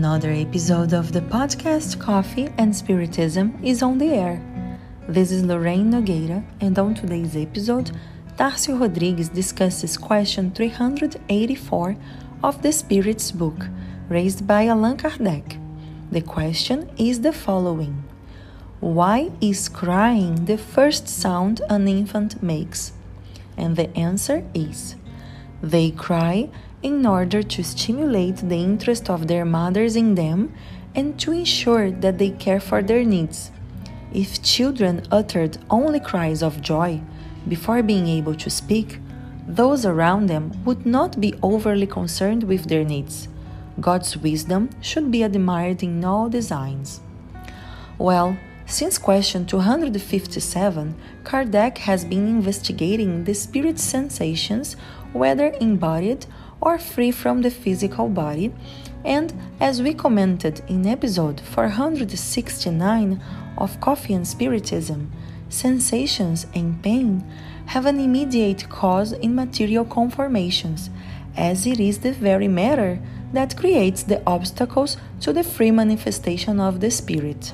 Another 0.00 0.30
episode 0.30 0.94
of 0.94 1.12
the 1.12 1.20
podcast 1.20 2.00
Coffee 2.00 2.48
and 2.56 2.74
Spiritism 2.74 3.62
is 3.62 3.82
on 3.82 3.98
the 3.98 4.06
air. 4.06 4.40
This 5.06 5.30
is 5.30 5.44
Lorraine 5.44 5.90
Nogueira, 5.92 6.42
and 6.62 6.78
on 6.78 6.94
today's 6.94 7.36
episode, 7.36 7.90
Tarcio 8.38 8.80
Rodrigues 8.80 9.28
discusses 9.28 9.98
question 9.98 10.52
384 10.52 11.96
of 12.42 12.62
the 12.62 12.72
Spirit's 12.72 13.30
book, 13.30 13.66
raised 14.08 14.46
by 14.46 14.68
Allan 14.68 14.96
Kardec. 14.96 15.60
The 16.10 16.22
question 16.22 16.88
is 16.96 17.20
the 17.20 17.34
following 17.34 18.02
Why 18.80 19.30
is 19.42 19.68
crying 19.68 20.46
the 20.46 20.56
first 20.56 21.08
sound 21.08 21.60
an 21.68 21.86
infant 21.86 22.42
makes? 22.42 22.92
And 23.58 23.76
the 23.76 23.94
answer 23.94 24.44
is 24.54 24.94
They 25.62 25.90
cry 25.90 26.48
in 26.82 27.04
order 27.04 27.42
to 27.42 27.62
stimulate 27.62 28.36
the 28.36 28.56
interest 28.56 29.10
of 29.10 29.28
their 29.28 29.44
mothers 29.44 29.96
in 29.96 30.14
them 30.14 30.54
and 30.94 31.18
to 31.20 31.32
ensure 31.32 31.90
that 31.90 32.18
they 32.18 32.30
care 32.30 32.60
for 32.60 32.82
their 32.82 33.04
needs. 33.04 33.50
If 34.12 34.42
children 34.42 35.02
uttered 35.10 35.58
only 35.68 36.00
cries 36.00 36.42
of 36.42 36.62
joy 36.62 37.00
before 37.46 37.82
being 37.82 38.08
able 38.08 38.34
to 38.36 38.50
speak, 38.50 38.98
those 39.46 39.84
around 39.84 40.26
them 40.26 40.52
would 40.64 40.86
not 40.86 41.20
be 41.20 41.34
overly 41.42 41.86
concerned 41.86 42.44
with 42.44 42.66
their 42.66 42.84
needs. 42.84 43.28
God's 43.80 44.16
wisdom 44.16 44.70
should 44.80 45.10
be 45.10 45.22
admired 45.22 45.82
in 45.82 46.04
all 46.04 46.28
designs. 46.28 47.00
Well, 47.98 48.36
since 48.66 48.98
question 48.98 49.46
257, 49.46 50.94
Kardec 51.24 51.78
has 51.78 52.04
been 52.04 52.28
investigating 52.28 53.24
the 53.24 53.34
spirit 53.34 53.80
sensations, 53.80 54.76
whether 55.12 55.52
embodied 55.60 56.26
or 56.60 56.78
free 56.78 57.10
from 57.10 57.42
the 57.42 57.50
physical 57.50 58.08
body, 58.08 58.52
and 59.04 59.32
as 59.60 59.82
we 59.82 59.94
commented 59.94 60.62
in 60.68 60.86
episode 60.86 61.40
469 61.40 63.20
of 63.56 63.80
Coffee 63.80 64.14
and 64.14 64.26
Spiritism, 64.26 65.10
sensations 65.48 66.46
and 66.54 66.82
pain 66.82 67.24
have 67.66 67.86
an 67.86 67.98
immediate 67.98 68.68
cause 68.68 69.12
in 69.12 69.34
material 69.34 69.84
conformations, 69.84 70.90
as 71.36 71.66
it 71.66 71.80
is 71.80 71.98
the 71.98 72.12
very 72.12 72.48
matter 72.48 73.00
that 73.32 73.56
creates 73.56 74.02
the 74.02 74.22
obstacles 74.26 74.96
to 75.20 75.32
the 75.32 75.44
free 75.44 75.70
manifestation 75.70 76.60
of 76.60 76.80
the 76.80 76.90
spirit. 76.90 77.52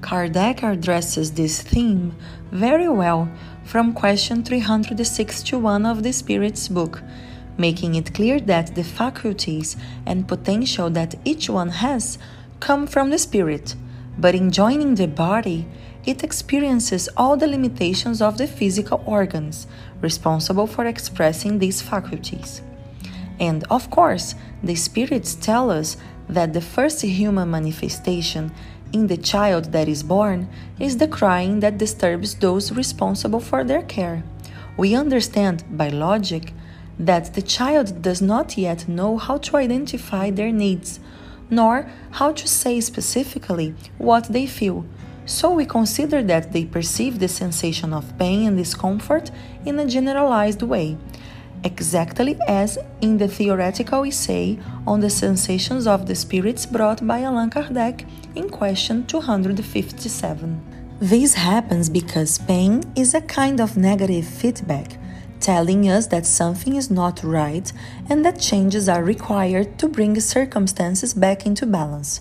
Kardec 0.00 0.62
addresses 0.62 1.32
this 1.32 1.62
theme 1.62 2.14
very 2.50 2.88
well 2.88 3.28
from 3.68 3.92
question 3.92 4.42
361 4.42 5.84
of 5.84 6.02
the 6.02 6.10
Spirit's 6.10 6.68
book 6.68 7.02
making 7.58 7.96
it 7.96 8.14
clear 8.14 8.40
that 8.40 8.74
the 8.74 8.82
faculties 8.82 9.76
and 10.06 10.26
potential 10.26 10.88
that 10.88 11.14
each 11.22 11.50
one 11.50 11.68
has 11.68 12.16
come 12.60 12.86
from 12.86 13.10
the 13.10 13.18
spirit, 13.18 13.74
but 14.16 14.34
in 14.34 14.50
joining 14.50 14.94
the 14.94 15.06
body, 15.08 15.66
it 16.06 16.24
experiences 16.24 17.10
all 17.16 17.36
the 17.36 17.46
limitations 17.46 18.22
of 18.22 18.38
the 18.38 18.46
physical 18.46 19.02
organs 19.04 19.66
responsible 20.00 20.66
for 20.66 20.86
expressing 20.86 21.58
these 21.58 21.82
faculties. 21.82 22.62
And 23.38 23.64
of 23.68 23.90
course, 23.90 24.34
the 24.62 24.76
spirits 24.76 25.34
tell 25.34 25.70
us 25.70 25.98
that 26.28 26.54
the 26.54 26.62
first 26.62 27.02
human 27.02 27.50
manifestation 27.50 28.50
in 28.92 29.06
the 29.06 29.16
child 29.16 29.72
that 29.72 29.88
is 29.88 30.02
born 30.02 30.48
is 30.78 30.96
the 30.96 31.08
crying 31.08 31.60
that 31.60 31.78
disturbs 31.78 32.34
those 32.34 32.72
responsible 32.72 33.40
for 33.40 33.64
their 33.64 33.82
care. 33.82 34.22
We 34.76 34.94
understand 34.94 35.64
by 35.70 35.88
logic 35.88 36.52
that 36.98 37.34
the 37.34 37.42
child 37.42 38.02
does 38.02 38.20
not 38.20 38.56
yet 38.56 38.88
know 38.88 39.18
how 39.18 39.38
to 39.38 39.56
identify 39.56 40.30
their 40.30 40.52
needs, 40.52 41.00
nor 41.50 41.90
how 42.12 42.32
to 42.32 42.48
say 42.48 42.80
specifically 42.80 43.74
what 43.98 44.24
they 44.24 44.46
feel. 44.46 44.84
So 45.26 45.52
we 45.52 45.66
consider 45.66 46.22
that 46.22 46.52
they 46.52 46.64
perceive 46.64 47.18
the 47.18 47.28
sensation 47.28 47.92
of 47.92 48.16
pain 48.18 48.48
and 48.48 48.56
discomfort 48.56 49.30
in 49.66 49.78
a 49.78 49.86
generalized 49.86 50.62
way, 50.62 50.96
exactly 51.64 52.36
as 52.46 52.78
in 53.00 53.18
the 53.18 53.28
theoretical 53.28 54.04
essay 54.04 54.58
on 54.86 55.00
the 55.00 55.10
sensations 55.10 55.86
of 55.86 56.06
the 56.06 56.14
spirits 56.14 56.66
brought 56.66 57.06
by 57.06 57.22
Allan 57.22 57.50
Kardec 57.50 58.06
in 58.34 58.48
question 58.48 59.06
257. 59.06 60.96
This 61.00 61.34
happens 61.34 61.88
because 61.88 62.38
pain 62.38 62.82
is 62.96 63.14
a 63.14 63.20
kind 63.20 63.60
of 63.60 63.76
negative 63.76 64.26
feedback 64.26 64.98
telling 65.40 65.88
us 65.88 66.08
that 66.08 66.26
something 66.26 66.76
is 66.76 66.90
not 66.90 67.22
right 67.22 67.72
and 68.10 68.24
that 68.24 68.40
changes 68.40 68.88
are 68.88 69.04
required 69.04 69.78
to 69.78 69.88
bring 69.88 70.18
circumstances 70.20 71.14
back 71.14 71.46
into 71.46 71.66
balance. 71.66 72.20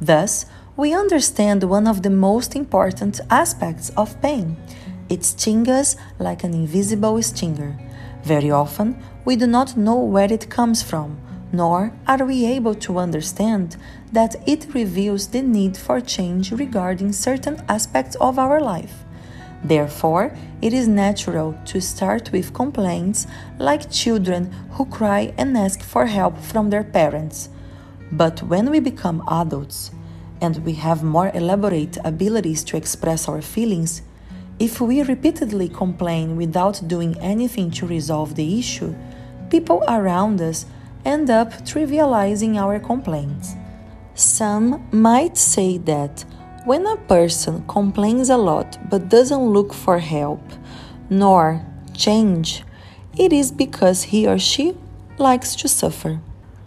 Thus, 0.00 0.46
we 0.76 0.92
understand 0.92 1.62
one 1.64 1.86
of 1.86 2.02
the 2.02 2.10
most 2.10 2.56
important 2.56 3.20
aspects 3.30 3.90
of 3.90 4.20
pain. 4.20 4.56
It 5.08 5.24
stings 5.24 5.68
us 5.68 5.96
like 6.18 6.42
an 6.42 6.54
invisible 6.54 7.22
stinger. 7.22 7.78
Very 8.24 8.50
often, 8.50 8.96
we 9.26 9.36
do 9.36 9.46
not 9.46 9.76
know 9.76 9.96
where 9.96 10.32
it 10.32 10.48
comes 10.48 10.82
from, 10.82 11.18
nor 11.52 11.92
are 12.06 12.24
we 12.24 12.46
able 12.46 12.74
to 12.76 12.98
understand 12.98 13.76
that 14.12 14.36
it 14.46 14.72
reveals 14.72 15.28
the 15.28 15.42
need 15.42 15.76
for 15.76 16.00
change 16.00 16.50
regarding 16.50 17.12
certain 17.12 17.62
aspects 17.68 18.16
of 18.16 18.38
our 18.38 18.60
life. 18.60 19.04
Therefore, 19.62 20.34
it 20.62 20.72
is 20.72 20.88
natural 20.88 21.54
to 21.66 21.80
start 21.80 22.32
with 22.32 22.54
complaints 22.54 23.26
like 23.58 23.90
children 23.90 24.50
who 24.72 24.86
cry 24.86 25.34
and 25.36 25.56
ask 25.56 25.82
for 25.82 26.06
help 26.06 26.38
from 26.38 26.70
their 26.70 26.84
parents. 26.84 27.50
But 28.10 28.42
when 28.42 28.70
we 28.70 28.80
become 28.80 29.22
adults 29.28 29.90
and 30.40 30.64
we 30.64 30.74
have 30.74 31.02
more 31.02 31.30
elaborate 31.34 31.98
abilities 32.04 32.64
to 32.64 32.76
express 32.76 33.28
our 33.28 33.42
feelings, 33.42 34.02
if 34.58 34.80
we 34.80 35.02
repeatedly 35.02 35.68
complain 35.68 36.36
without 36.36 36.82
doing 36.86 37.18
anything 37.20 37.70
to 37.72 37.86
resolve 37.86 38.34
the 38.34 38.58
issue, 38.58 38.94
people 39.50 39.82
around 39.88 40.40
us 40.40 40.66
end 41.04 41.30
up 41.30 41.52
trivializing 41.64 42.56
our 42.56 42.78
complaints. 42.78 43.54
Some 44.14 44.86
might 44.92 45.36
say 45.36 45.78
that 45.78 46.24
when 46.64 46.86
a 46.86 46.96
person 46.96 47.64
complains 47.66 48.30
a 48.30 48.36
lot 48.36 48.78
but 48.88 49.08
doesn't 49.08 49.52
look 49.52 49.74
for 49.74 49.98
help 49.98 50.40
nor 51.10 51.64
change, 51.94 52.64
it 53.18 53.32
is 53.32 53.52
because 53.52 54.04
he 54.04 54.26
or 54.26 54.38
she 54.38 54.76
likes 55.18 55.54
to 55.56 55.68
suffer. 55.68 56.20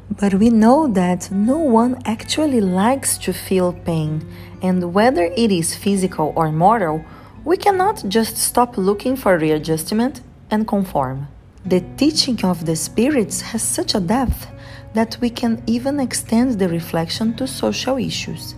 But 0.10 0.36
we 0.36 0.50
know 0.50 0.88
that 0.88 1.32
no 1.32 1.58
one 1.58 2.02
actually 2.06 2.62
likes 2.62 3.18
to 3.20 3.34
feel 3.34 3.74
pain, 3.74 4.26
and 4.62 4.94
whether 4.94 5.24
it 5.24 5.52
is 5.52 5.76
physical 5.76 6.32
or 6.36 6.52
moral, 6.52 7.04
we 7.48 7.56
cannot 7.56 8.04
just 8.10 8.36
stop 8.36 8.78
looking 8.78 9.16
for 9.16 9.38
readjustment 9.38 10.20
and 10.52 10.68
conform. 10.68 11.30
The 11.66 11.82
teaching 11.96 12.44
of 12.44 12.66
the 12.66 12.76
spirits 12.76 13.40
has 13.40 13.64
such 13.64 13.96
a 13.96 14.02
depth 14.02 14.48
that 14.94 15.18
we 15.22 15.30
can 15.30 15.64
even 15.66 15.98
extend 16.02 16.60
the 16.60 16.68
reflection 16.68 17.38
to 17.38 17.48
social 17.48 17.96
issues. 17.96 18.54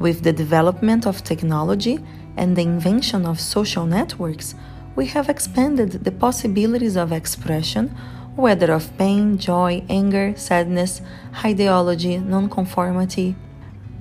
With 0.00 0.24
the 0.24 0.32
development 0.32 1.06
of 1.06 1.22
technology 1.22 2.00
and 2.36 2.56
the 2.56 2.62
invention 2.62 3.24
of 3.24 3.38
social 3.38 3.86
networks, 3.86 4.56
we 4.96 5.06
have 5.14 5.28
expanded 5.28 5.92
the 6.02 6.10
possibilities 6.10 6.96
of 6.96 7.12
expression, 7.12 7.86
whether 8.34 8.72
of 8.72 8.98
pain, 8.98 9.38
joy, 9.38 9.84
anger, 9.88 10.34
sadness, 10.36 11.02
ideology, 11.44 12.18
nonconformity. 12.18 13.36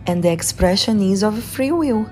And 0.08 0.24
the 0.24 0.32
expression 0.32 1.02
is 1.02 1.22
of 1.22 1.44
free 1.44 1.72
will. 1.72 2.10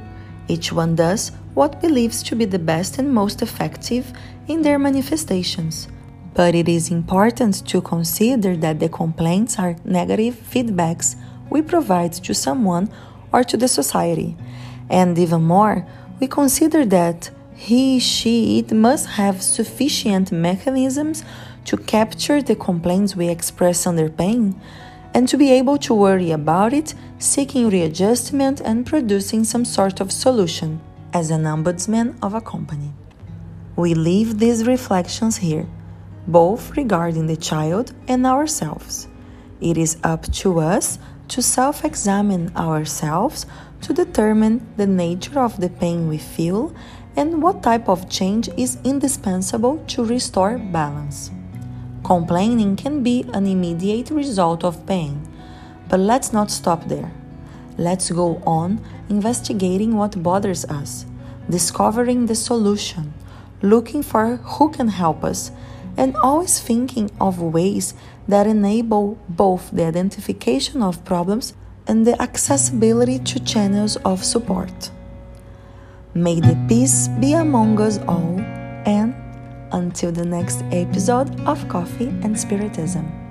Each 0.47 0.71
one 0.71 0.95
does 0.95 1.31
what 1.55 1.79
believes 1.79 2.21
to 2.21 2.35
be 2.35 2.45
the 2.45 2.59
best 2.59 2.99
and 2.99 3.13
most 3.13 3.41
effective 3.41 4.11
in 4.47 4.61
their 4.61 4.77
manifestations. 4.77 5.87
But 6.33 6.53
it 6.53 6.67
is 6.67 6.91
important 6.91 7.65
to 7.67 7.81
consider 7.81 8.57
that 8.57 8.81
the 8.81 8.89
complaints 8.89 9.57
are 9.57 9.77
negative 9.85 10.35
feedbacks 10.35 11.15
we 11.49 11.61
provide 11.61 12.11
to 12.11 12.33
someone 12.33 12.91
or 13.31 13.43
to 13.45 13.55
the 13.55 13.69
society. 13.69 14.35
And 14.89 15.17
even 15.17 15.43
more, 15.43 15.87
we 16.19 16.27
consider 16.27 16.85
that 16.87 17.31
he, 17.55 17.99
she, 17.99 18.59
it 18.59 18.73
must 18.73 19.07
have 19.07 19.41
sufficient 19.41 20.33
mechanisms 20.33 21.23
to 21.63 21.77
capture 21.77 22.41
the 22.41 22.55
complaints 22.55 23.15
we 23.15 23.29
express 23.29 23.87
under 23.87 24.09
pain 24.09 24.59
and 25.13 25.29
to 25.29 25.37
be 25.37 25.51
able 25.51 25.77
to 25.77 25.93
worry 25.93 26.31
about 26.31 26.73
it, 26.73 26.93
seeking 27.17 27.69
readjustment 27.69 28.59
and 28.59 28.85
producing 28.85 29.45
some 29.45 29.63
sort 29.63 30.01
of 30.01 30.11
solution 30.11 30.81
as 31.15 31.31
an 31.31 31.43
ombudsman 31.43 32.13
of 32.21 32.33
a 32.33 32.41
company. 32.41 32.91
We 33.77 33.93
leave 33.93 34.37
these 34.37 34.67
reflections 34.67 35.37
here, 35.37 35.65
both 36.27 36.75
regarding 36.75 37.27
the 37.27 37.37
child 37.37 37.93
and 38.09 38.27
ourselves. 38.27 39.07
It 39.61 39.77
is 39.77 39.95
up 40.03 40.29
to 40.43 40.59
us 40.59 40.99
to 41.29 41.41
self 41.41 41.85
examine 41.85 42.51
ourselves 42.57 43.45
to 43.83 43.93
determine 43.93 44.67
the 44.75 44.87
nature 44.87 45.39
of 45.39 45.61
the 45.61 45.69
pain 45.69 46.09
we 46.09 46.17
feel 46.17 46.75
and 47.15 47.41
what 47.41 47.63
type 47.63 47.87
of 47.87 48.09
change 48.09 48.49
is 48.57 48.77
indispensable 48.83 49.77
to 49.87 50.03
restore 50.03 50.57
balance. 50.57 51.31
Complaining 52.03 52.75
can 52.75 53.03
be 53.03 53.23
an 53.33 53.47
immediate 53.47 54.09
result 54.09 54.65
of 54.65 54.85
pain, 54.85 55.15
But 55.87 55.99
let's 55.99 56.33
not 56.33 56.51
stop 56.51 56.81
there. 56.89 57.11
Let's 57.77 58.09
go 58.09 58.41
on 58.45 58.79
investigating 59.09 59.97
what 59.97 60.21
bothers 60.23 60.65
us, 60.65 61.05
discovering 61.49 62.25
the 62.25 62.35
solution, 62.35 63.13
looking 63.61 64.01
for 64.01 64.37
who 64.37 64.69
can 64.69 64.87
help 64.87 65.23
us, 65.23 65.51
and 65.97 66.15
always 66.17 66.59
thinking 66.59 67.11
of 67.19 67.41
ways 67.41 67.93
that 68.27 68.47
enable 68.47 69.17
both 69.29 69.71
the 69.71 69.85
identification 69.85 70.81
of 70.81 71.03
problems 71.05 71.53
and 71.87 72.05
the 72.07 72.19
accessibility 72.21 73.19
to 73.19 73.39
channels 73.39 73.97
of 73.97 74.23
support. 74.23 74.89
May 76.13 76.39
the 76.39 76.57
peace 76.67 77.09
be 77.19 77.33
among 77.33 77.79
us 77.81 77.99
all, 78.07 78.39
and 78.85 79.13
until 79.73 80.11
the 80.11 80.25
next 80.25 80.63
episode 80.71 81.39
of 81.41 81.67
Coffee 81.67 82.07
and 82.23 82.39
Spiritism. 82.39 83.24